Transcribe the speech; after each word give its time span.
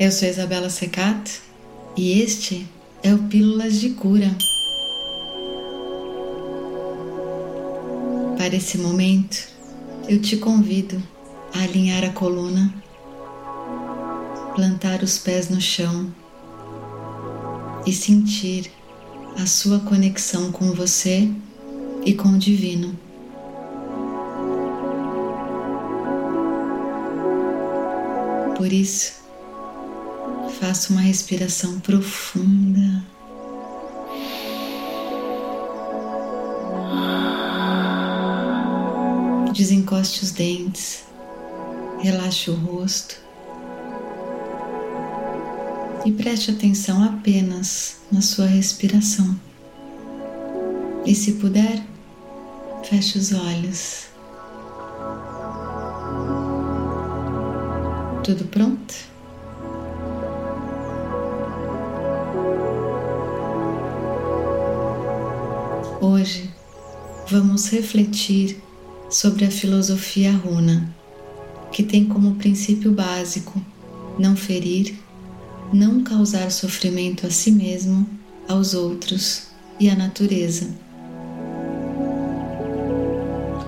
Eu 0.00 0.10
sou 0.10 0.26
Isabela 0.26 0.70
Secato 0.70 1.30
e 1.96 2.20
este 2.22 2.66
é 3.02 3.14
o 3.14 3.18
Pílulas 3.24 3.78
de 3.78 3.90
Cura. 3.90 4.34
Para 8.38 8.56
esse 8.56 8.78
momento, 8.78 9.48
eu 10.08 10.20
te 10.20 10.38
convido 10.38 11.00
a 11.54 11.62
alinhar 11.62 12.02
a 12.04 12.10
coluna, 12.10 12.72
plantar 14.56 15.02
os 15.02 15.18
pés 15.18 15.50
no 15.50 15.60
chão 15.60 16.12
e 17.86 17.92
sentir 17.92 18.72
a 19.36 19.46
sua 19.46 19.78
conexão 19.80 20.50
com 20.50 20.72
você 20.72 21.30
e 22.04 22.14
com 22.14 22.30
o 22.30 22.38
divino. 22.38 22.98
Por 28.56 28.72
isso, 28.72 29.21
faça 30.62 30.92
uma 30.92 31.02
respiração 31.02 31.80
profunda. 31.80 33.02
Desencoste 39.52 40.22
os 40.22 40.30
dentes, 40.30 41.02
relaxe 41.98 42.48
o 42.48 42.54
rosto 42.54 43.16
e 46.04 46.12
preste 46.12 46.52
atenção 46.52 47.02
apenas 47.02 47.96
na 48.12 48.20
sua 48.20 48.46
respiração. 48.46 49.34
E 51.04 51.12
se 51.12 51.32
puder, 51.32 51.84
feche 52.84 53.18
os 53.18 53.32
olhos. 53.32 54.04
Tudo 58.22 58.44
pronto? 58.44 59.11
Hoje 66.04 66.50
vamos 67.30 67.68
refletir 67.68 68.60
sobre 69.08 69.44
a 69.44 69.50
filosofia 69.52 70.32
runa, 70.32 70.92
que 71.70 71.84
tem 71.84 72.06
como 72.06 72.34
princípio 72.34 72.90
básico 72.90 73.64
não 74.18 74.34
ferir, 74.34 74.96
não 75.72 76.02
causar 76.02 76.50
sofrimento 76.50 77.24
a 77.24 77.30
si 77.30 77.52
mesmo, 77.52 78.04
aos 78.48 78.74
outros 78.74 79.44
e 79.78 79.88
à 79.88 79.94
natureza. 79.94 80.70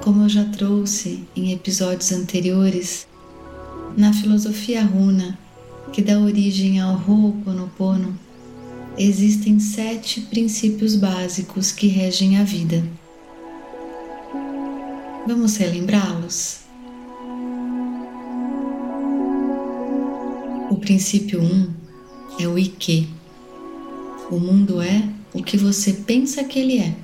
Como 0.02 0.24
eu 0.24 0.28
já 0.28 0.44
trouxe 0.46 1.22
em 1.36 1.52
episódios 1.52 2.10
anteriores, 2.10 3.06
na 3.96 4.12
filosofia 4.12 4.82
runa, 4.82 5.38
que 5.92 6.02
dá 6.02 6.18
origem 6.18 6.80
ao 6.80 6.96
Ho'oponopono, 6.96 8.18
existem 8.98 9.58
sete 9.58 10.20
princípios 10.22 10.96
básicos 10.96 11.72
que 11.72 11.86
regem 11.86 12.38
a 12.38 12.44
vida. 12.44 12.82
Vamos 15.26 15.56
relembrá-los? 15.56 16.60
O 20.70 20.76
princípio 20.76 21.40
1 21.40 21.44
um 21.44 21.74
é 22.38 22.48
o 22.48 22.58
Ike. 22.58 23.08
O 24.30 24.38
mundo 24.38 24.80
é 24.80 25.08
o 25.32 25.42
que 25.42 25.56
você 25.56 25.92
pensa 25.92 26.44
que 26.44 26.58
ele 26.58 26.78
é. 26.78 26.94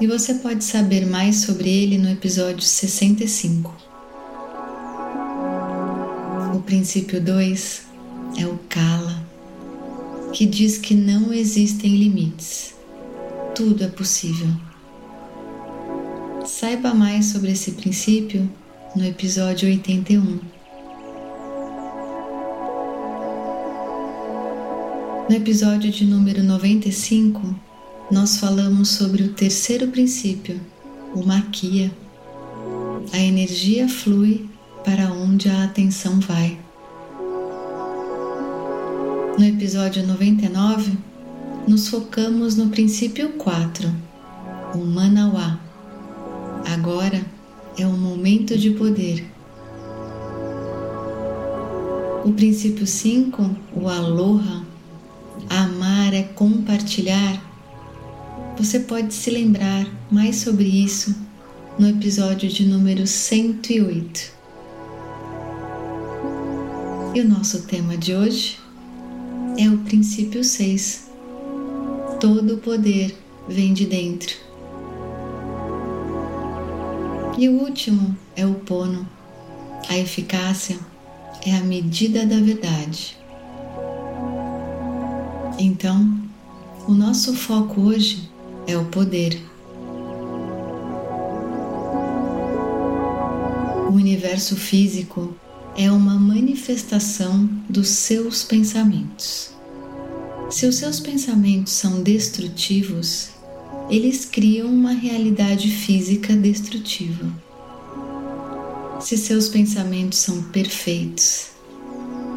E 0.00 0.06
você 0.06 0.34
pode 0.34 0.64
saber 0.64 1.06
mais 1.06 1.36
sobre 1.36 1.68
ele 1.68 1.98
no 1.98 2.08
episódio 2.08 2.62
65 2.62 3.88
princípio 6.68 7.18
2 7.18 7.86
é 8.36 8.46
o 8.46 8.58
Kala, 8.68 9.26
que 10.32 10.46
diz 10.46 10.78
que 10.78 10.94
não 10.94 11.32
existem 11.32 11.96
limites, 11.96 12.74
tudo 13.54 13.84
é 13.84 13.88
possível. 13.88 14.48
Saiba 16.46 16.94
mais 16.94 17.26
sobre 17.26 17.52
esse 17.52 17.72
princípio 17.72 18.48
no 18.94 19.04
episódio 19.04 19.68
81. 19.68 20.40
No 25.28 25.36
episódio 25.36 25.90
de 25.90 26.04
número 26.04 26.42
95, 26.42 27.54
nós 28.10 28.38
falamos 28.38 28.88
sobre 28.88 29.22
o 29.22 29.32
terceiro 29.34 29.88
princípio, 29.88 30.58
o 31.14 31.22
Maquia. 31.22 31.90
A 33.12 33.18
energia 33.18 33.88
flui 33.88 34.48
para 34.84 35.12
onde 35.12 35.48
a 35.48 35.64
atenção 35.64 36.18
vai. 36.20 36.58
No 39.38 39.44
episódio 39.44 40.04
99, 40.04 40.98
nos 41.68 41.86
focamos 41.86 42.56
no 42.56 42.70
princípio 42.70 43.34
4, 43.34 43.88
o 44.74 44.78
Manauá. 44.78 45.60
Agora 46.66 47.24
é 47.78 47.86
o 47.86 47.92
momento 47.92 48.58
de 48.58 48.70
poder. 48.70 49.24
O 52.24 52.32
princípio 52.32 52.84
5, 52.84 53.56
o 53.76 53.88
Aloha, 53.88 54.64
amar 55.48 56.12
é 56.14 56.24
compartilhar. 56.24 57.40
Você 58.56 58.80
pode 58.80 59.14
se 59.14 59.30
lembrar 59.30 59.86
mais 60.10 60.34
sobre 60.34 60.66
isso 60.66 61.14
no 61.78 61.88
episódio 61.88 62.48
de 62.48 62.66
número 62.66 63.06
108. 63.06 64.32
E 67.14 67.20
o 67.20 67.28
nosso 67.28 67.62
tema 67.62 67.96
de 67.96 68.16
hoje 68.16 68.58
é 69.58 69.68
o 69.68 69.78
princípio 69.78 70.44
6. 70.44 71.10
Todo 72.20 72.54
o 72.54 72.58
poder 72.58 73.12
vem 73.48 73.74
de 73.74 73.86
dentro. 73.86 74.36
E 77.36 77.48
o 77.48 77.60
último 77.60 78.16
é 78.36 78.46
o 78.46 78.54
pono. 78.54 79.04
A 79.88 79.98
eficácia 79.98 80.78
é 81.44 81.56
a 81.56 81.60
medida 81.60 82.24
da 82.24 82.36
verdade. 82.36 83.16
Então, 85.58 86.16
o 86.86 86.92
nosso 86.92 87.34
foco 87.34 87.80
hoje 87.80 88.30
é 88.64 88.78
o 88.78 88.84
poder. 88.84 89.42
O 93.90 93.92
universo 93.92 94.54
físico 94.54 95.34
é 95.80 95.92
uma 95.92 96.18
manifestação 96.18 97.48
dos 97.68 97.86
seus 97.86 98.42
pensamentos. 98.42 99.52
Se 100.50 100.66
os 100.66 100.74
seus 100.74 100.98
pensamentos 100.98 101.72
são 101.72 102.02
destrutivos, 102.02 103.28
eles 103.88 104.24
criam 104.24 104.66
uma 104.66 104.90
realidade 104.90 105.70
física 105.70 106.34
destrutiva. 106.34 107.32
Se 108.98 109.16
seus 109.16 109.48
pensamentos 109.48 110.18
são 110.18 110.42
perfeitos, 110.50 111.50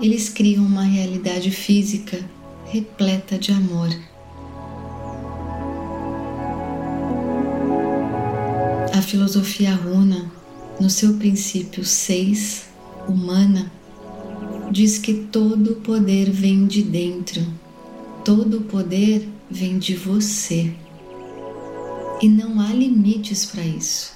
eles 0.04 0.30
criam 0.30 0.64
uma 0.64 0.84
realidade 0.84 1.50
física 1.50 2.24
repleta 2.66 3.40
de 3.40 3.52
amor. 3.52 3.90
A 8.96 9.02
filosofia 9.02 9.74
runa, 9.74 10.32
no 10.80 10.92
seu 10.92 11.16
princípio 11.16 11.84
6, 11.84 12.70
humana 13.08 13.72
diz 14.72 14.98
que 14.98 15.14
todo 15.14 15.74
o 15.74 15.76
poder 15.78 16.32
vem 16.32 16.66
de 16.66 16.82
dentro, 16.82 17.46
todo 18.24 18.60
o 18.60 18.62
poder 18.62 19.28
vem 19.50 19.78
de 19.78 19.96
você. 19.96 20.74
E 22.22 22.30
não 22.30 22.62
há 22.62 22.68
limites 22.68 23.46
para 23.46 23.64
isso. 23.64 24.14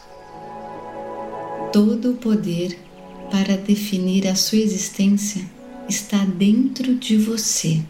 Todo 1.74 2.12
o 2.12 2.16
poder 2.16 2.80
para 3.30 3.58
definir 3.58 4.28
a 4.28 4.36
sua 4.36 4.60
existência 4.60 5.44
está 5.90 6.24
dentro 6.24 6.96
de 6.96 7.18
você. 7.18 7.82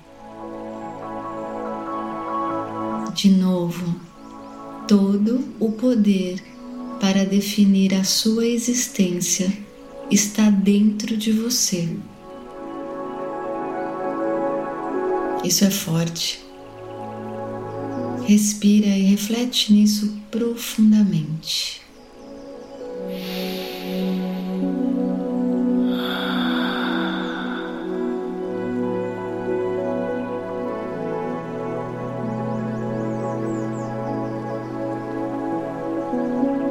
De 3.14 3.30
novo, 3.30 3.96
todo 4.88 5.40
o 5.60 5.72
poder 5.74 6.42
para 7.00 7.26
definir 7.26 7.94
a 7.94 8.04
sua 8.04 8.48
existência 8.48 9.65
está 10.10 10.50
dentro 10.50 11.18
de 11.18 11.32
você. 11.32 11.90
Isso 15.44 15.64
é 15.64 15.70
forte. 15.70 16.44
Respira 18.26 18.88
e 18.88 19.04
reflete 19.04 19.72
nisso 19.72 20.18
profundamente. 20.32 21.82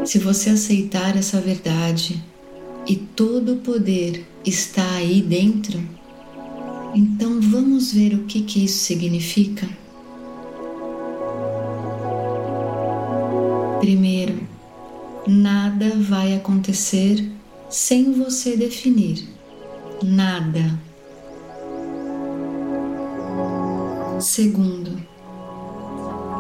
Se 0.05 0.19
você 0.19 0.51
aceitar 0.51 1.17
essa 1.17 1.41
verdade, 1.41 2.23
e 2.87 2.97
todo 2.97 3.55
o 3.55 3.57
poder 3.57 4.27
está 4.45 4.97
aí 4.97 5.23
dentro, 5.23 5.81
Então 6.95 7.41
vamos 7.41 7.93
ver 7.93 8.15
o 8.15 8.25
que, 8.25 8.43
que 8.43 8.65
isso 8.65 8.79
significa? 8.85 9.69
Primeiro, 13.81 14.39
nada 15.27 15.91
vai 15.99 16.37
acontecer 16.37 17.29
sem 17.69 18.13
você 18.13 18.57
definir. 18.57 19.27
Nada. 20.01 20.79
Segundo, 24.21 24.97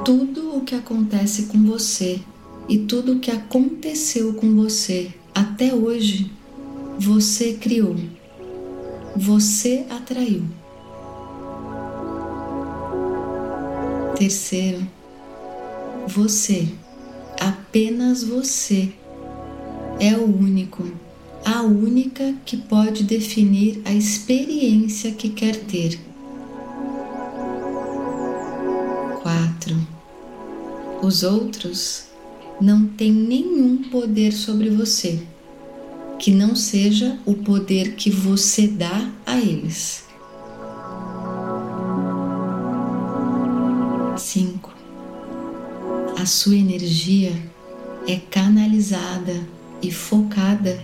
tudo 0.05 0.57
o 0.57 0.61
que 0.61 0.77
acontece 0.77 1.47
com 1.47 1.65
você 1.65 2.21
e 2.69 2.79
tudo 2.79 3.15
o 3.15 3.19
que 3.19 3.33
aconteceu 3.33 4.35
com 4.35 4.55
você 4.55 5.13
até 5.35 5.75
hoje, 5.75 6.31
você 6.99 7.55
criou, 7.55 7.97
você 9.17 9.85
atraiu. 9.91 10.45
Terceiro, 14.17 14.87
você, 16.07 16.69
apenas 17.41 18.23
você, 18.23 18.93
é 19.99 20.17
o 20.17 20.25
único, 20.25 20.85
a 21.45 21.63
única 21.63 22.35
que 22.45 22.57
pode 22.57 23.03
definir 23.03 23.83
a 23.85 23.93
experiência 23.93 25.11
que 25.13 25.31
quer 25.31 25.57
ter. 25.57 25.99
4. 29.23 29.77
Os 31.03 31.23
outros 31.23 32.14
não 32.65 32.87
têm 32.87 33.13
nenhum 33.13 33.83
poder 33.91 34.33
sobre 34.33 34.71
você 34.71 35.23
que 36.19 36.31
não 36.31 36.57
seja 36.57 37.19
o 37.27 37.35
poder 37.35 37.95
que 37.95 38.11
você 38.11 38.67
dá 38.67 39.13
a 39.27 39.39
eles. 39.39 40.05
5. 44.17 44.73
A 46.19 46.25
sua 46.25 46.57
energia 46.57 47.33
é 48.09 48.17
canalizada 48.17 49.47
e 49.83 49.93
focada 49.93 50.83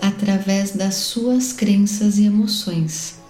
através 0.00 0.70
das 0.70 0.94
suas 0.94 1.52
crenças 1.52 2.18
e 2.18 2.24
emoções. 2.24 3.20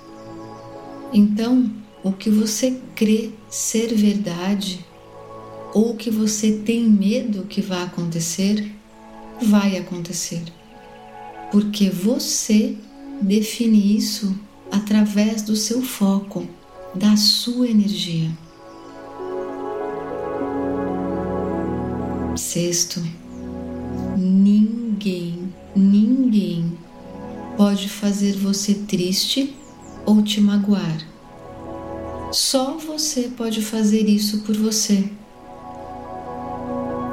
Então, 1.12 1.68
o 2.04 2.12
que 2.12 2.30
você 2.30 2.78
crê 2.94 3.30
ser 3.50 3.92
verdade 3.92 4.84
ou 5.74 5.94
que 5.94 6.10
você 6.10 6.52
tem 6.52 6.84
medo 6.84 7.44
que 7.44 7.60
vá 7.60 7.84
acontecer, 7.84 8.70
vai 9.40 9.76
acontecer. 9.78 10.42
Porque 11.50 11.88
você 11.88 12.76
define 13.20 13.96
isso 13.96 14.38
através 14.70 15.42
do 15.42 15.56
seu 15.56 15.82
foco, 15.82 16.46
da 16.94 17.16
sua 17.16 17.68
energia. 17.68 18.30
Sexto, 22.36 23.02
ninguém, 24.16 25.52
ninguém 25.76 26.78
pode 27.56 27.88
fazer 27.88 28.32
você 28.36 28.74
triste 28.74 29.54
ou 30.06 30.22
te 30.22 30.40
magoar. 30.40 31.06
Só 32.32 32.78
você 32.78 33.30
pode 33.36 33.60
fazer 33.62 34.08
isso 34.08 34.40
por 34.40 34.56
você. 34.56 35.10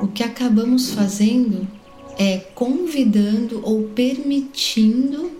O 0.01 0.07
que 0.07 0.23
acabamos 0.23 0.91
fazendo 0.91 1.67
é 2.17 2.37
convidando 2.37 3.61
ou 3.63 3.89
permitindo 3.89 5.31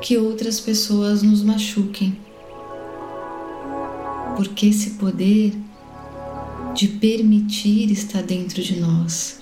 que 0.00 0.16
outras 0.16 0.58
pessoas 0.58 1.22
nos 1.22 1.42
machuquem. 1.42 2.16
Porque 4.36 4.66
esse 4.66 4.90
poder 4.90 5.52
de 6.74 6.88
permitir 6.88 7.90
está 7.90 8.22
dentro 8.22 8.62
de 8.62 8.80
nós. 8.80 9.40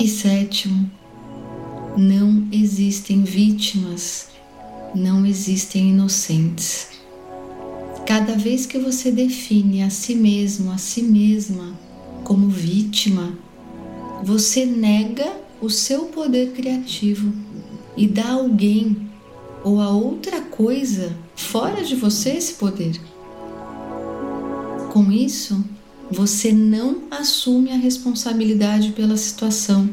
E 0.00 0.08
sétimo, 0.08 0.90
não 1.96 2.48
existem 2.50 3.22
vítimas, 3.22 4.28
não 4.94 5.26
existem 5.26 5.90
inocentes. 5.90 6.88
Cada 8.06 8.36
vez 8.36 8.66
que 8.66 8.78
você 8.78 9.10
define 9.10 9.82
a 9.82 9.88
si 9.88 10.14
mesmo, 10.14 10.70
a 10.70 10.76
si 10.76 11.02
mesma 11.02 11.74
como 12.22 12.48
vítima, 12.48 13.32
você 14.22 14.66
nega 14.66 15.32
o 15.60 15.70
seu 15.70 16.04
poder 16.06 16.52
criativo 16.52 17.32
e 17.96 18.06
dá 18.06 18.24
a 18.24 18.32
alguém 18.34 19.08
ou 19.62 19.80
a 19.80 19.88
outra 19.88 20.42
coisa 20.42 21.16
fora 21.34 21.82
de 21.82 21.96
você 21.96 22.30
esse 22.30 22.54
poder. 22.54 23.00
Com 24.92 25.10
isso, 25.10 25.64
você 26.10 26.52
não 26.52 27.04
assume 27.10 27.72
a 27.72 27.76
responsabilidade 27.76 28.92
pela 28.92 29.16
situação, 29.16 29.88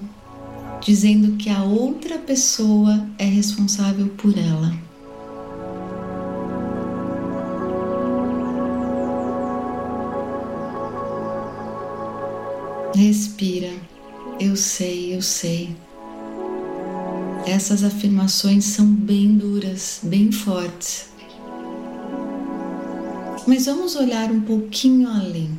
dizendo 0.81 1.37
que 1.37 1.49
a 1.49 1.63
outra 1.63 2.17
pessoa 2.17 3.07
é 3.17 3.25
responsável 3.25 4.07
por 4.17 4.37
ela. 4.37 4.90
Respira. 13.01 13.73
Eu 14.39 14.55
sei, 14.55 15.15
eu 15.15 15.23
sei. 15.23 15.75
Essas 17.47 17.83
afirmações 17.83 18.63
são 18.63 18.85
bem 18.85 19.35
duras, 19.35 20.01
bem 20.03 20.31
fortes. 20.31 21.09
Mas 23.47 23.65
vamos 23.65 23.95
olhar 23.95 24.29
um 24.29 24.41
pouquinho 24.41 25.09
além. 25.09 25.49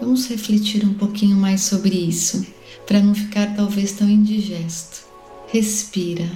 Vamos 0.00 0.26
refletir 0.26 0.84
um 0.84 0.94
pouquinho 0.94 1.36
mais 1.36 1.60
sobre 1.60 1.94
isso, 1.94 2.44
para 2.88 3.00
não 3.00 3.14
ficar 3.14 3.54
talvez 3.54 3.92
tão 3.92 4.08
indigesto. 4.08 5.06
Respira. 5.46 6.28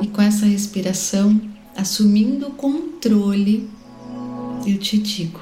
E 0.00 0.06
com 0.06 0.22
essa 0.22 0.46
respiração, 0.46 1.38
assumindo 1.76 2.48
o 2.48 2.52
controle, 2.52 3.68
eu 4.66 4.78
te 4.78 4.98
digo: 4.98 5.40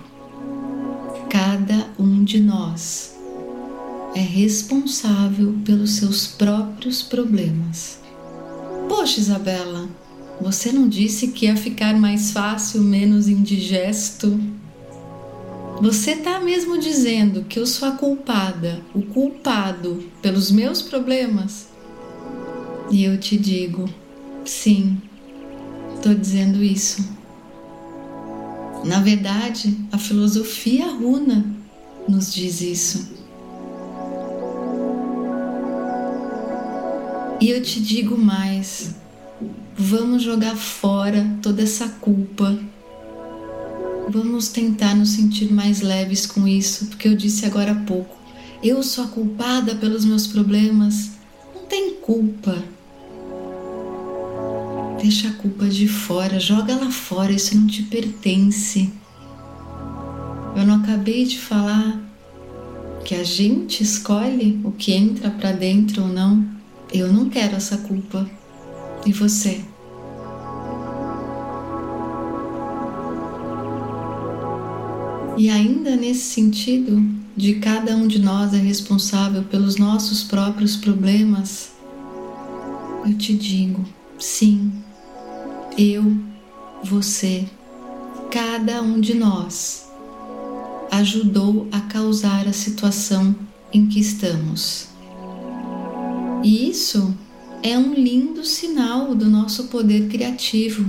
cada 1.30 1.88
um 1.98 2.24
de 2.24 2.40
nós 2.40 3.14
é 4.14 4.20
responsável 4.20 5.54
pelos 5.64 5.92
seus 5.92 6.26
próprios 6.26 7.02
problemas. 7.02 7.98
Poxa, 8.88 9.20
Isabela, 9.20 9.88
você 10.40 10.72
não 10.72 10.88
disse 10.88 11.28
que 11.28 11.46
ia 11.46 11.56
ficar 11.56 11.94
mais 11.94 12.30
fácil, 12.30 12.82
menos 12.82 13.28
indigesto? 13.28 14.38
Você 15.80 16.12
está 16.12 16.38
mesmo 16.38 16.78
dizendo 16.78 17.44
que 17.44 17.58
eu 17.58 17.66
sou 17.66 17.88
a 17.88 17.92
culpada, 17.92 18.80
o 18.94 19.02
culpado 19.02 20.04
pelos 20.22 20.50
meus 20.50 20.80
problemas? 20.80 21.68
E 22.90 23.02
eu 23.02 23.18
te 23.18 23.36
digo, 23.36 23.88
sim, 24.44 25.00
estou 26.04 26.14
dizendo 26.14 26.62
isso. 26.62 27.02
Na 28.84 29.00
verdade, 29.00 29.74
a 29.90 29.96
filosofia 29.96 30.86
runa 30.86 31.46
nos 32.06 32.30
diz 32.30 32.60
isso. 32.60 33.08
E 37.40 37.48
eu 37.48 37.62
te 37.62 37.80
digo 37.80 38.18
mais: 38.18 38.94
vamos 39.74 40.22
jogar 40.22 40.54
fora 40.56 41.38
toda 41.40 41.62
essa 41.62 41.88
culpa. 41.88 42.58
Vamos 44.06 44.48
tentar 44.48 44.94
nos 44.94 45.08
sentir 45.10 45.50
mais 45.50 45.80
leves 45.80 46.26
com 46.26 46.46
isso, 46.46 46.86
porque 46.88 47.08
eu 47.08 47.16
disse 47.16 47.46
agora 47.46 47.72
há 47.72 47.80
pouco: 47.86 48.14
eu 48.62 48.82
sou 48.82 49.04
a 49.04 49.08
culpada 49.08 49.74
pelos 49.76 50.04
meus 50.04 50.26
problemas. 50.26 51.12
Não 51.54 51.64
tem 51.64 51.94
culpa. 51.94 52.62
Deixa 55.04 55.28
a 55.28 55.32
culpa 55.32 55.66
de 55.66 55.86
fora, 55.86 56.40
joga 56.40 56.74
lá 56.76 56.90
fora, 56.90 57.30
isso 57.30 57.54
não 57.54 57.66
te 57.66 57.82
pertence. 57.82 58.90
Eu 60.56 60.66
não 60.66 60.76
acabei 60.76 61.26
de 61.26 61.38
falar 61.38 62.00
que 63.04 63.14
a 63.14 63.22
gente 63.22 63.82
escolhe 63.82 64.58
o 64.64 64.72
que 64.72 64.94
entra 64.94 65.28
para 65.28 65.52
dentro 65.52 66.04
ou 66.04 66.08
não. 66.08 66.42
Eu 66.90 67.12
não 67.12 67.28
quero 67.28 67.54
essa 67.54 67.76
culpa. 67.76 68.26
E 69.04 69.12
você? 69.12 69.62
E 75.36 75.50
ainda 75.50 75.96
nesse 75.96 76.32
sentido, 76.32 77.06
de 77.36 77.56
cada 77.56 77.94
um 77.94 78.08
de 78.08 78.18
nós 78.18 78.54
é 78.54 78.58
responsável 78.58 79.42
pelos 79.42 79.76
nossos 79.76 80.22
próprios 80.22 80.76
problemas, 80.76 81.72
eu 83.04 83.12
te 83.18 83.34
digo, 83.34 83.84
sim, 84.18 84.72
eu, 85.76 86.16
você, 86.82 87.46
cada 88.30 88.80
um 88.82 89.00
de 89.00 89.14
nós 89.14 89.88
ajudou 90.90 91.66
a 91.72 91.80
causar 91.80 92.46
a 92.46 92.52
situação 92.52 93.34
em 93.72 93.86
que 93.86 93.98
estamos. 93.98 94.88
E 96.44 96.68
isso 96.68 97.14
é 97.62 97.76
um 97.76 97.94
lindo 97.94 98.44
sinal 98.44 99.14
do 99.14 99.28
nosso 99.28 99.64
poder 99.64 100.08
criativo. 100.08 100.88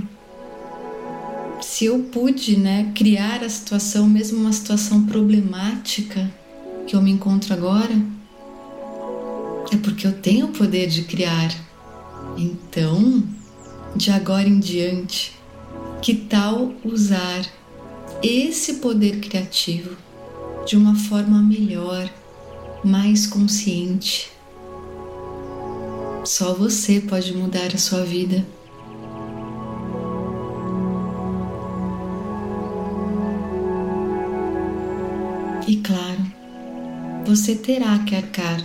Se 1.60 1.86
eu 1.86 1.98
pude, 2.00 2.56
né, 2.56 2.92
criar 2.94 3.42
a 3.42 3.48
situação, 3.48 4.08
mesmo 4.08 4.38
uma 4.38 4.52
situação 4.52 5.04
problemática 5.06 6.30
que 6.86 6.94
eu 6.94 7.02
me 7.02 7.10
encontro 7.10 7.52
agora, 7.52 7.94
é 9.72 9.76
porque 9.78 10.06
eu 10.06 10.12
tenho 10.12 10.46
o 10.46 10.52
poder 10.52 10.86
de 10.86 11.02
criar. 11.02 11.52
Então, 12.36 13.24
de 13.96 14.10
agora 14.10 14.46
em 14.46 14.58
diante, 14.58 15.32
que 16.02 16.14
tal 16.14 16.74
usar 16.84 17.46
esse 18.22 18.74
poder 18.74 19.20
criativo 19.20 19.96
de 20.66 20.76
uma 20.76 20.94
forma 20.94 21.42
melhor, 21.42 22.08
mais 22.84 23.26
consciente? 23.26 24.30
Só 26.24 26.52
você 26.52 27.00
pode 27.00 27.34
mudar 27.34 27.74
a 27.74 27.78
sua 27.78 28.04
vida. 28.04 28.44
E 35.66 35.76
claro, 35.76 36.24
você 37.24 37.54
terá 37.54 37.98
que 38.00 38.14
arcar 38.14 38.60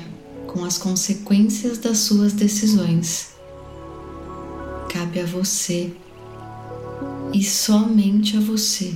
com 0.46 0.66
as 0.66 0.78
consequências 0.78 1.78
das 1.78 2.00
suas 2.00 2.34
decisões. 2.34 3.31
Cabe 4.92 5.20
a 5.20 5.26
você 5.26 5.94
e 7.34 7.44
somente 7.44 8.38
a 8.38 8.40
você 8.40 8.94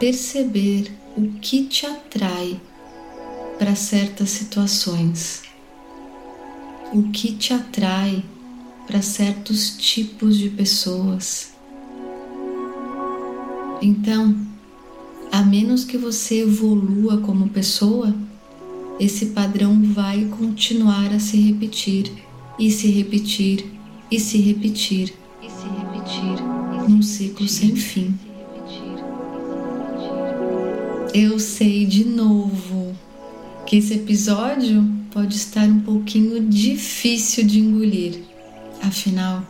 perceber 0.00 0.90
o 1.16 1.32
que 1.40 1.64
te 1.64 1.86
atrai 1.86 2.60
para 3.58 3.74
certas 3.76 4.30
situações 4.30 5.42
o 6.92 7.04
que 7.04 7.32
te 7.32 7.54
atrai 7.54 8.22
para 8.86 9.00
certos 9.00 9.70
tipos 9.78 10.36
de 10.36 10.50
pessoas. 10.50 11.52
Então, 13.80 14.36
a 15.30 15.42
menos 15.42 15.84
que 15.84 15.96
você 15.96 16.42
evolua 16.42 17.18
como 17.18 17.48
pessoa, 17.48 18.14
esse 19.00 19.26
padrão 19.26 19.82
vai 19.82 20.26
continuar 20.26 21.12
a 21.12 21.18
se 21.18 21.40
repetir 21.40 22.12
e 22.58 22.70
se 22.70 22.88
repetir 22.88 23.71
e 24.12 24.20
se 24.20 24.36
repetir 24.36 25.14
e 25.42 25.48
se 25.48 25.66
repetir 25.66 26.36
num 26.86 27.00
ciclo 27.00 27.48
sem 27.48 27.74
fim. 27.74 28.14
Eu 31.14 31.38
sei 31.38 31.86
de 31.86 32.04
novo 32.04 32.94
que 33.66 33.76
esse 33.76 33.94
episódio 33.94 34.86
pode 35.10 35.34
estar 35.34 35.64
um 35.64 35.80
pouquinho 35.80 36.46
difícil 36.46 37.46
de 37.46 37.60
engolir. 37.60 38.20
Afinal, 38.82 39.42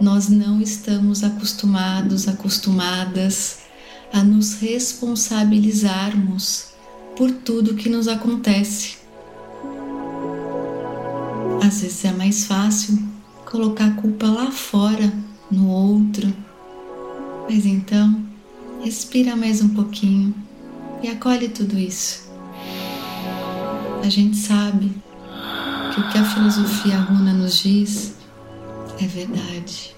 nós 0.00 0.28
não 0.28 0.60
estamos 0.60 1.22
acostumados, 1.22 2.26
acostumadas 2.26 3.60
a 4.12 4.24
nos 4.24 4.54
responsabilizarmos 4.54 6.70
por 7.16 7.30
tudo 7.30 7.76
que 7.76 7.88
nos 7.88 8.08
acontece. 8.08 8.96
Às 11.64 11.82
vezes 11.82 12.04
é 12.04 12.12
mais 12.12 12.46
fácil 12.46 13.09
colocar 13.50 13.86
a 13.86 13.94
culpa 13.94 14.26
lá 14.26 14.50
fora, 14.50 15.12
no 15.50 15.68
outro. 15.68 16.32
Mas 17.48 17.66
então, 17.66 18.22
respira 18.82 19.36
mais 19.36 19.60
um 19.62 19.70
pouquinho 19.70 20.34
e 21.02 21.08
acolhe 21.08 21.48
tudo 21.48 21.78
isso 21.78 22.30
a 24.02 24.08
gente 24.08 24.36
sabe 24.36 24.90
que 25.92 26.00
o 26.00 26.08
que 26.08 26.18
a 26.18 26.24
filosofia 26.24 26.98
runa 26.98 27.32
nos 27.32 27.58
diz 27.62 28.14
é 29.00 29.06
verdade. 29.06 29.94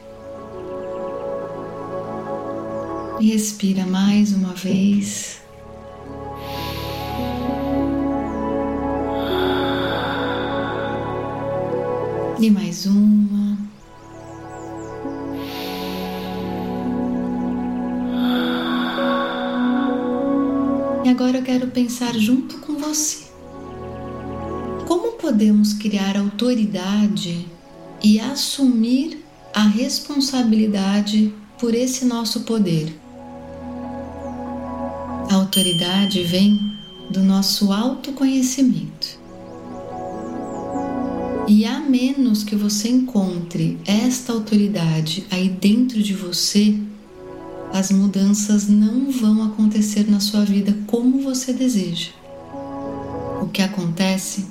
E 3.20 3.32
respira 3.32 3.86
mais 3.86 4.32
uma 4.32 4.52
vez. 4.54 5.40
E 12.40 12.50
mais 12.50 12.86
uma. 12.86 13.41
Agora 21.12 21.38
eu 21.38 21.42
quero 21.42 21.68
pensar 21.68 22.14
junto 22.14 22.58
com 22.58 22.76
você 22.76 23.32
podemos 25.22 25.72
criar 25.72 26.16
autoridade 26.16 27.46
e 28.02 28.18
assumir 28.18 29.24
a 29.54 29.62
responsabilidade 29.62 31.32
por 31.60 31.76
esse 31.76 32.04
nosso 32.04 32.40
poder. 32.40 32.92
A 35.30 35.34
autoridade 35.36 36.24
vem 36.24 36.60
do 37.08 37.22
nosso 37.22 37.72
autoconhecimento. 37.72 39.16
E 41.46 41.64
a 41.64 41.78
menos 41.78 42.42
que 42.42 42.56
você 42.56 42.88
encontre 42.88 43.78
esta 43.86 44.32
autoridade 44.32 45.24
aí 45.30 45.48
dentro 45.48 46.02
de 46.02 46.14
você, 46.14 46.76
as 47.72 47.90
mudanças 47.90 48.68
não 48.68 49.10
vão 49.10 49.42
acontecer 49.44 50.08
na 50.10 50.20
sua 50.20 50.44
vida 50.44 50.76
como 50.86 51.22
você 51.22 51.52
deseja. 51.52 52.10
O 53.40 53.48
que 53.48 53.62
acontece 53.62 54.46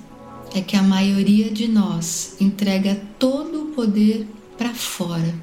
é 0.56 0.60
que 0.62 0.76
a 0.76 0.82
maioria 0.82 1.50
de 1.52 1.68
nós 1.68 2.36
entrega 2.42 3.00
todo 3.20 3.64
o 3.64 3.66
poder 3.68 4.28
para 4.58 4.74
fora, 4.74 5.34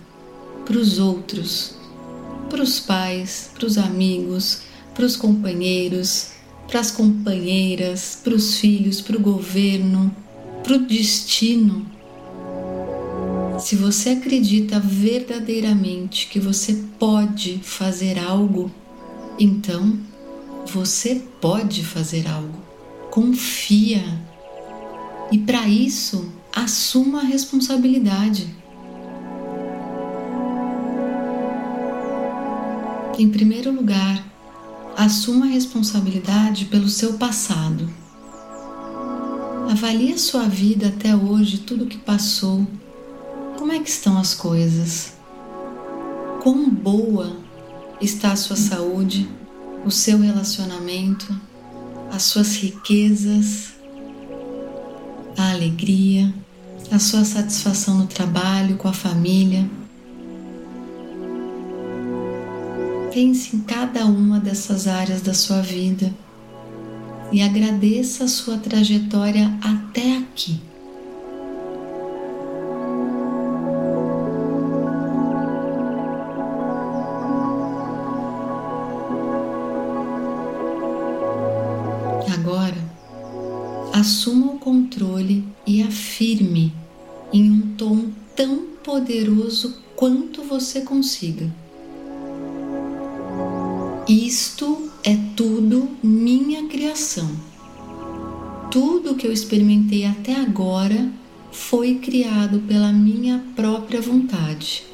para 0.67 0.77
os 0.77 0.99
outros, 0.99 1.77
para 2.51 2.63
os 2.63 2.81
pais, 2.81 3.51
para 3.55 3.67
os 3.67 3.79
amigos, 3.79 4.63
para 4.95 5.07
os 5.07 5.17
companheiros, 5.17 6.33
para 6.67 6.81
as 6.81 6.91
companheiras, 6.91 8.19
para 8.23 8.35
os 8.35 8.59
filhos, 8.59 9.01
para 9.01 9.17
o 9.17 9.21
governo, 9.21 10.15
para 10.63 10.75
o 10.75 10.81
destino. 10.81 11.87
Se 13.59 13.75
você 13.75 14.11
acredita 14.11 14.79
verdadeiramente 14.79 16.29
que 16.29 16.39
você 16.39 16.85
pode 16.99 17.59
fazer 17.63 18.17
algo, 18.17 18.71
então 19.39 19.99
você 20.67 21.23
pode 21.41 21.85
fazer 21.85 22.29
algo. 22.29 22.57
Confia 23.11 24.03
e 25.33 25.39
para 25.39 25.69
isso, 25.69 26.33
assuma 26.55 27.21
a 27.21 27.25
responsabilidade. 27.25 28.49
Em 33.19 33.29
primeiro 33.29 33.73
lugar, 33.73 34.25
assuma 34.97 35.47
a 35.47 35.49
responsabilidade 35.49 36.67
pelo 36.67 36.89
seu 36.89 37.15
passado. 37.15 37.91
Avalie 39.69 40.13
a 40.13 40.19
sua 40.19 40.45
vida 40.45 40.89
até 40.89 41.15
hoje, 41.15 41.59
tudo 41.59 41.85
o 41.85 41.89
que 41.89 41.99
passou. 41.99 42.65
Como 43.69 43.79
é 43.79 43.85
que 43.85 43.91
estão 43.91 44.17
as 44.17 44.33
coisas? 44.33 45.13
Quão 46.43 46.71
boa 46.71 47.37
está 48.01 48.33
a 48.33 48.37
sua 48.37 48.57
saúde, 48.57 49.29
o 49.85 49.91
seu 49.91 50.19
relacionamento, 50.21 51.39
as 52.11 52.23
suas 52.23 52.57
riquezas, 52.57 53.75
a 55.37 55.51
alegria, 55.51 56.33
a 56.91 56.99
sua 56.99 57.27
satisfação 57.27 57.99
no 57.99 58.07
trabalho, 58.07 58.79
com 58.79 58.89
a 58.89 58.93
família. 58.95 59.69
Pense 63.13 63.55
em 63.55 63.61
cada 63.61 64.07
uma 64.07 64.41
dessas 64.41 64.89
áreas 64.89 65.21
da 65.21 65.35
sua 65.35 65.61
vida 65.61 66.11
e 67.31 67.43
agradeça 67.43 68.25
a 68.25 68.29
sua 68.29 68.57
trajetória 68.57 69.53
até 69.61 70.17
aqui. 70.17 70.68
Assuma 83.99 84.53
o 84.53 84.59
controle 84.59 85.45
e 85.67 85.83
afirme 85.83 86.73
em 87.33 87.51
um 87.51 87.75
tom 87.77 88.11
tão 88.37 88.69
poderoso 88.85 89.75
quanto 89.97 90.43
você 90.45 90.83
consiga. 90.83 91.53
Isto 94.09 94.89
é 95.03 95.17
tudo 95.37 95.89
minha 96.03 96.69
criação. 96.69 97.29
Tudo 98.71 99.17
que 99.17 99.27
eu 99.27 99.33
experimentei 99.33 100.05
até 100.05 100.35
agora 100.37 101.11
foi 101.51 101.97
criado 101.97 102.61
pela 102.61 102.93
minha 102.93 103.45
própria 103.57 104.01
vontade. 104.01 104.85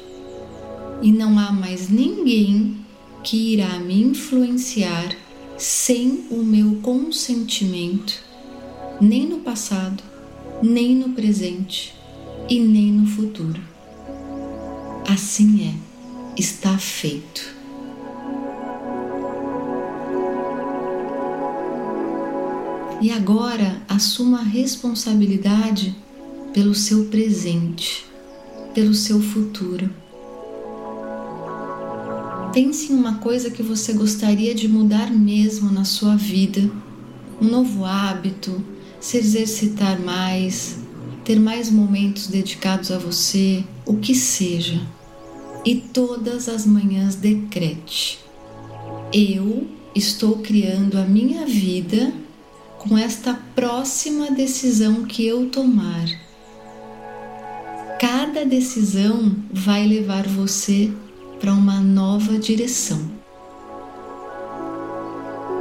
E 1.01 1.11
não 1.11 1.37
há 1.37 1.51
mais 1.51 1.89
ninguém 1.89 2.77
que 3.23 3.53
irá 3.53 3.77
me 3.77 4.01
influenciar 4.01 5.15
sem 5.57 6.25
o 6.31 6.37
meu 6.37 6.77
consentimento, 6.81 8.25
nem 9.01 9.27
no 9.27 9.39
passado, 9.39 10.03
nem 10.61 10.95
no 10.95 11.09
presente 11.09 11.93
e 12.49 12.59
nem 12.59 12.91
no 12.91 13.07
futuro. 13.07 13.61
Assim 15.07 15.69
é, 15.69 16.39
está 16.39 16.77
feito. 16.77 17.55
E 23.01 23.11
agora 23.11 23.81
assuma 23.87 24.39
a 24.39 24.43
responsabilidade 24.43 25.95
pelo 26.53 26.73
seu 26.73 27.05
presente, 27.05 28.05
pelo 28.73 28.93
seu 28.93 29.21
futuro. 29.21 29.89
Pense 32.53 32.93
em 32.93 32.95
uma 32.95 33.15
coisa 33.15 33.51
que 33.51 33.61
você 33.61 33.91
gostaria 33.93 34.55
de 34.55 34.67
mudar 34.67 35.11
mesmo 35.11 35.69
na 35.69 35.83
sua 35.83 36.15
vida, 36.15 36.71
um 37.41 37.45
novo 37.45 37.83
hábito, 37.83 38.63
se 38.99 39.17
exercitar 39.17 39.99
mais, 39.99 40.77
ter 41.23 41.39
mais 41.39 41.69
momentos 41.69 42.27
dedicados 42.27 42.91
a 42.91 42.97
você, 42.97 43.63
o 43.85 43.97
que 43.97 44.15
seja. 44.15 44.81
E 45.65 45.75
todas 45.75 46.47
as 46.47 46.65
manhãs 46.65 47.15
decrete: 47.15 48.19
Eu 49.11 49.67
estou 49.95 50.39
criando 50.39 50.97
a 50.97 51.03
minha 51.03 51.45
vida 51.45 52.13
com 52.77 52.97
esta 52.97 53.33
próxima 53.55 54.29
decisão 54.31 55.05
que 55.05 55.25
eu 55.25 55.49
tomar. 55.49 56.05
Cada 57.99 58.45
decisão 58.45 59.35
vai 59.51 59.87
levar 59.87 60.27
você 60.27 60.91
para 61.39 61.53
uma 61.53 61.79
nova 61.79 62.37
direção. 62.37 63.09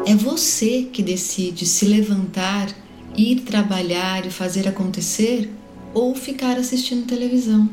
É 0.07 0.15
você 0.15 0.83
que 0.93 1.03
decide 1.03 1.65
se 1.65 1.87
levantar 1.87 2.69
ir 3.17 3.41
trabalhar 3.41 4.27
e 4.27 4.31
fazer 4.31 4.69
acontecer 4.69 5.51
ou 5.93 6.15
ficar 6.15 6.57
assistindo 6.57 7.07
televisão. 7.07 7.69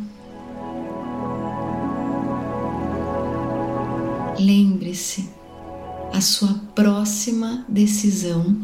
Lembre-se, 4.39 5.29
a 6.13 6.21
sua 6.21 6.59
próxima 6.73 7.65
decisão 7.67 8.57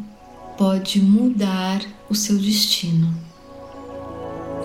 pode 0.58 1.02
mudar 1.02 1.82
o 2.10 2.16
seu 2.16 2.38
destino. 2.38 3.14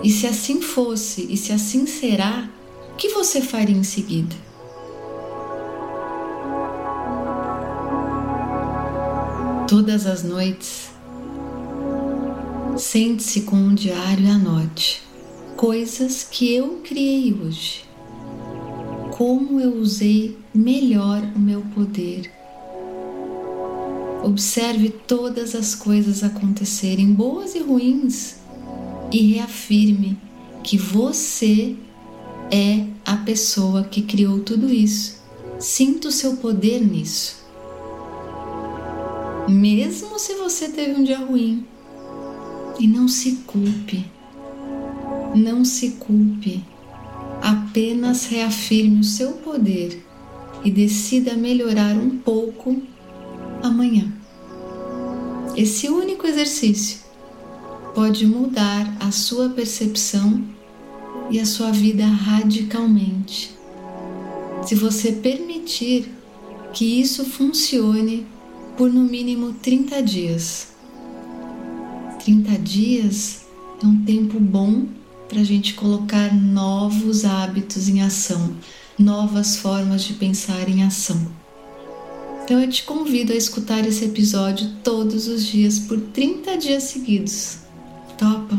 E 0.03 0.09
se 0.09 0.27
assim 0.27 0.61
fosse 0.61 1.27
e 1.31 1.37
se 1.37 1.53
assim 1.53 1.85
será, 1.85 2.49
o 2.91 2.95
que 2.95 3.09
você 3.09 3.41
faria 3.41 3.75
em 3.75 3.83
seguida? 3.83 4.35
Todas 9.67 10.05
as 10.05 10.23
noites 10.23 10.92
Sente-se 12.77 13.41
com 13.41 13.55
um 13.55 13.75
diário 13.75 14.25
e 14.25 14.29
anote 14.29 15.03
coisas 15.55 16.27
que 16.29 16.53
eu 16.53 16.81
criei 16.83 17.33
hoje. 17.33 17.85
Como 19.15 19.61
eu 19.61 19.75
usei 19.75 20.37
melhor 20.53 21.21
o 21.35 21.39
meu 21.39 21.61
poder. 21.73 22.31
Observe 24.23 24.89
todas 24.89 25.53
as 25.53 25.75
coisas 25.75 26.23
acontecerem, 26.23 27.13
boas 27.13 27.53
e 27.53 27.59
ruins, 27.59 28.37
e 29.11 29.33
reafirme 29.33 30.17
que 30.63 30.77
você 30.77 31.75
é 32.51 32.87
a 33.05 33.17
pessoa 33.17 33.83
que 33.83 34.01
criou 34.01 34.39
tudo 34.39 34.73
isso. 34.73 35.21
Sinta 35.59 36.07
o 36.07 36.11
seu 36.11 36.37
poder 36.37 36.81
nisso. 36.81 37.43
Mesmo 39.47 40.17
se 40.17 40.33
você 40.35 40.69
teve 40.69 40.99
um 40.99 41.03
dia 41.03 41.19
ruim, 41.19 41.65
e 42.79 42.87
não 42.87 43.07
se 43.07 43.43
culpe, 43.45 44.05
não 45.35 45.63
se 45.63 45.91
culpe, 45.91 46.63
apenas 47.41 48.25
reafirme 48.25 48.99
o 48.99 49.03
seu 49.03 49.33
poder 49.33 50.05
e 50.63 50.71
decida 50.71 51.35
melhorar 51.35 51.95
um 51.95 52.17
pouco 52.17 52.81
amanhã. 53.61 54.11
Esse 55.55 55.87
único 55.87 56.25
exercício 56.25 56.99
pode 57.93 58.25
mudar 58.25 58.97
a 58.99 59.11
sua 59.11 59.49
percepção 59.49 60.43
e 61.29 61.39
a 61.39 61.45
sua 61.45 61.71
vida 61.71 62.05
radicalmente. 62.05 63.51
Se 64.65 64.75
você 64.75 65.11
permitir 65.11 66.09
que 66.73 66.99
isso 66.99 67.23
funcione 67.23 68.25
por 68.75 68.91
no 68.91 69.03
mínimo 69.03 69.53
30 69.61 70.01
dias. 70.01 70.72
30 72.23 72.57
dias 72.59 73.41
é 73.83 73.85
um 73.85 74.01
tempo 74.05 74.39
bom 74.39 74.85
para 75.27 75.41
a 75.41 75.43
gente 75.43 75.73
colocar 75.73 76.33
novos 76.33 77.25
hábitos 77.25 77.89
em 77.89 78.01
ação, 78.01 78.55
novas 78.97 79.57
formas 79.57 80.03
de 80.03 80.13
pensar 80.13 80.69
em 80.69 80.83
ação. 80.83 81.21
Então 82.41 82.61
eu 82.61 82.69
te 82.69 82.83
convido 82.83 83.33
a 83.33 83.35
escutar 83.35 83.85
esse 83.85 84.05
episódio 84.05 84.69
todos 84.81 85.27
os 85.27 85.45
dias 85.45 85.79
por 85.79 85.99
30 85.99 86.57
dias 86.57 86.83
seguidos. 86.83 87.57
Topa? 88.17 88.57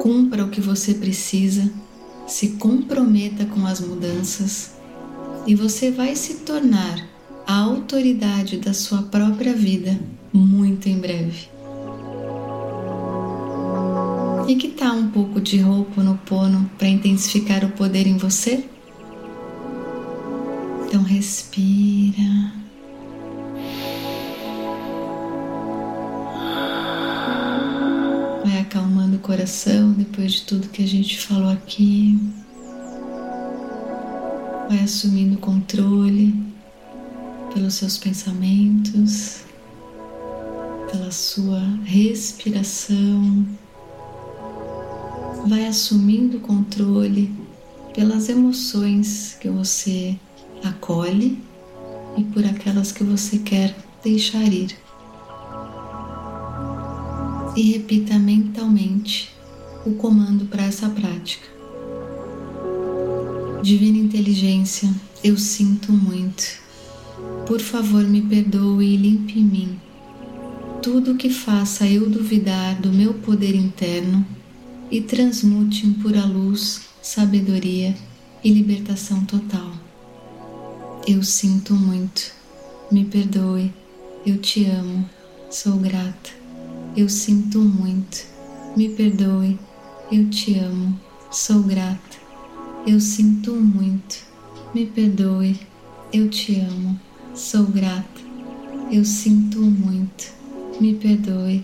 Cumpra 0.00 0.44
o 0.44 0.50
que 0.50 0.60
você 0.60 0.94
precisa, 0.94 1.68
se 2.28 2.50
comprometa 2.50 3.44
com 3.46 3.66
as 3.66 3.80
mudanças 3.80 4.76
e 5.44 5.56
você 5.56 5.90
vai 5.90 6.14
se 6.14 6.34
tornar 6.34 7.05
a 7.46 7.60
autoridade 7.60 8.56
da 8.56 8.74
sua 8.74 9.02
própria 9.02 9.54
vida 9.54 9.96
muito 10.32 10.88
em 10.88 10.98
breve. 10.98 11.48
E 14.48 14.56
que 14.56 14.68
tal 14.68 14.96
um 14.96 15.10
pouco 15.10 15.40
de 15.40 15.58
roupa 15.58 16.02
no 16.02 16.18
pono 16.18 16.68
para 16.76 16.88
intensificar 16.88 17.64
o 17.64 17.70
poder 17.70 18.06
em 18.06 18.16
você? 18.16 18.64
Então 20.86 21.02
respira. 21.02 22.52
Vai 28.44 28.60
acalmando 28.60 29.16
o 29.16 29.20
coração 29.20 29.92
depois 29.92 30.32
de 30.32 30.42
tudo 30.42 30.68
que 30.68 30.82
a 30.82 30.86
gente 30.86 31.18
falou 31.18 31.50
aqui. 31.50 32.18
Vai 34.68 34.80
assumindo 34.80 35.36
o 35.36 35.38
controle 35.38 36.55
pelos 37.56 37.72
seus 37.72 37.96
pensamentos, 37.96 39.38
pela 40.92 41.10
sua 41.10 41.58
respiração. 41.84 43.46
Vai 45.46 45.66
assumindo 45.66 46.36
o 46.36 46.40
controle 46.40 47.32
pelas 47.94 48.28
emoções 48.28 49.38
que 49.40 49.48
você 49.48 50.18
acolhe 50.62 51.42
e 52.18 52.24
por 52.24 52.44
aquelas 52.44 52.92
que 52.92 53.02
você 53.02 53.38
quer 53.38 53.74
deixar 54.04 54.52
ir. 54.52 54.76
E 57.56 57.72
repita 57.72 58.18
mentalmente 58.18 59.34
o 59.86 59.94
comando 59.94 60.44
para 60.44 60.64
essa 60.64 60.90
prática. 60.90 61.48
Divina 63.62 63.96
Inteligência, 63.96 64.90
eu 65.24 65.38
sinto 65.38 65.90
muito 65.90 66.65
por 67.46 67.60
favor, 67.60 68.02
me 68.02 68.20
perdoe 68.22 68.94
e 68.94 68.96
limpe 68.96 69.38
em 69.38 69.44
mim. 69.44 69.80
Tudo 70.82 71.14
que 71.14 71.30
faça 71.30 71.86
eu 71.86 72.08
duvidar 72.10 72.80
do 72.80 72.92
meu 72.92 73.14
poder 73.14 73.54
interno 73.54 74.26
e 74.90 75.00
transmute 75.00 75.86
em 75.86 75.92
pura 75.92 76.24
luz, 76.24 76.82
sabedoria 77.02 77.94
e 78.42 78.52
libertação 78.52 79.24
total. 79.24 79.72
Eu 81.06 81.22
sinto 81.22 81.74
muito, 81.74 82.32
me 82.90 83.04
perdoe, 83.04 83.72
eu 84.26 84.38
te 84.38 84.64
amo, 84.64 85.08
sou 85.48 85.76
grata. 85.78 86.30
Eu 86.96 87.08
sinto 87.08 87.60
muito, 87.60 88.26
me 88.76 88.88
perdoe, 88.88 89.58
eu 90.10 90.28
te 90.28 90.58
amo, 90.58 90.98
sou 91.30 91.62
grata. 91.62 92.16
Eu 92.86 93.00
sinto 93.00 93.52
muito, 93.52 94.24
me 94.74 94.86
perdoe, 94.86 95.60
eu 96.12 96.28
te 96.28 96.58
amo, 96.60 96.98
Sou 97.36 97.64
grata, 97.64 98.22
eu 98.90 99.04
sinto 99.04 99.60
muito, 99.60 100.32
me 100.80 100.94
perdoe, 100.94 101.62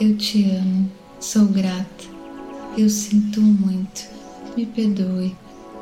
eu 0.00 0.16
te 0.16 0.50
amo, 0.50 0.90
sou 1.20 1.44
grata, 1.44 2.04
eu 2.78 2.88
sinto 2.88 3.42
muito, 3.42 4.08
me 4.56 4.64
perdoe, 4.64 5.36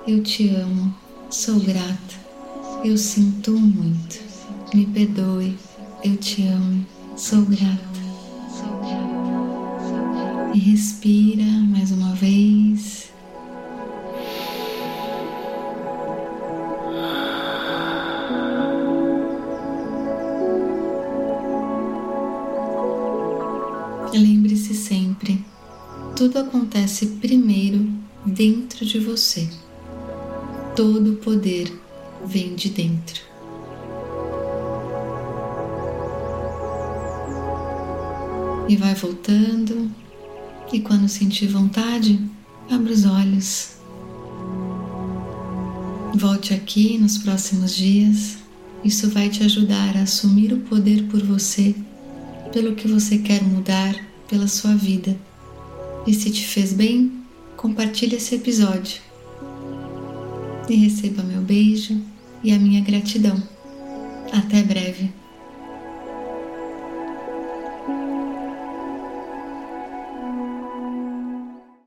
eu 0.09 0.24
te 0.24 0.48
amo, 0.48 0.92
sou 1.31 1.61
grata, 1.61 2.16
eu 2.85 2.98
sinto 2.98 3.53
muito, 3.53 4.20
me 4.74 4.85
perdoe, 4.87 5.57
eu 6.03 6.16
te 6.16 6.42
amo, 6.42 6.85
sou 7.16 7.42
grata. 7.42 7.79
E 10.53 10.59
respira 10.59 11.44
mais 11.44 11.92
uma 11.92 12.12
vez. 12.16 13.08
Tudo 26.18 26.40
acontece 26.40 27.07
primeiro 27.20 27.88
dentro 28.26 28.85
de 28.85 28.98
você. 28.98 29.48
Todo 30.74 31.12
o 31.12 31.16
poder 31.18 31.72
vem 32.26 32.57
de 32.57 32.70
dentro. 32.70 33.22
E 38.68 38.74
vai 38.74 38.96
voltando, 38.96 39.88
e 40.72 40.81
quando 40.81 41.09
sentir 41.09 41.46
vontade, 41.46 42.20
abra 42.68 42.92
os 42.92 43.07
olhos. 43.07 43.76
Volte 46.16 46.52
aqui 46.52 46.98
nos 46.98 47.16
próximos 47.18 47.76
dias. 47.76 48.38
Isso 48.83 49.09
vai 49.09 49.28
te 49.28 49.44
ajudar 49.44 49.96
a 49.96 50.02
assumir 50.02 50.52
o 50.52 50.62
poder 50.62 51.04
por 51.04 51.22
você, 51.22 51.76
pelo 52.52 52.74
que 52.74 52.88
você 52.88 53.18
quer 53.18 53.40
mudar, 53.40 53.94
pela 54.28 54.48
sua 54.48 54.74
vida. 54.74 55.28
E 56.09 56.14
se 56.14 56.31
te 56.31 56.42
fez 56.47 56.73
bem, 56.73 57.12
compartilhe 57.55 58.16
esse 58.16 58.35
episódio. 58.35 58.99
E 60.66 60.75
receba 60.75 61.23
meu 61.23 61.42
beijo 61.42 62.01
e 62.42 62.51
a 62.51 62.59
minha 62.59 62.81
gratidão. 62.81 63.37
Até 64.33 64.62
breve. 64.62 65.12